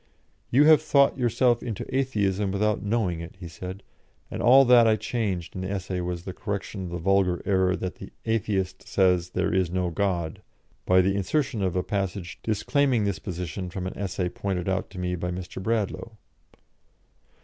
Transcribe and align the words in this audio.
"You 0.49 0.63
have 0.63 0.81
thought 0.81 1.19
yourself 1.19 1.61
into 1.61 1.85
Atheism 1.95 2.51
without 2.51 2.81
knowing 2.81 3.19
it," 3.19 3.35
he 3.39 3.47
said, 3.47 3.83
and 4.31 4.41
all 4.41 4.65
that 4.65 4.87
I 4.87 4.95
changed 4.95 5.53
in 5.53 5.61
the 5.61 5.69
essay 5.69 6.01
was 6.01 6.23
the 6.23 6.33
correction 6.33 6.85
of 6.85 6.89
the 6.89 6.97
vulgar 6.97 7.39
error 7.45 7.75
that 7.75 7.97
the 7.97 8.09
Atheist 8.25 8.87
says 8.87 9.29
"there 9.29 9.53
is 9.53 9.69
no 9.69 9.91
God," 9.91 10.41
by 10.87 11.01
the 11.01 11.15
insertion 11.15 11.61
of 11.61 11.75
a 11.75 11.83
passage 11.83 12.39
disclaiming 12.41 13.03
this 13.03 13.19
position 13.19 13.69
from 13.69 13.85
an 13.85 13.95
essay 13.95 14.27
pointed 14.27 14.67
out 14.67 14.89
to 14.89 14.97
me 14.97 15.13
by 15.15 15.29
Mr. 15.29 15.61
Bradlaugh. 15.61 16.09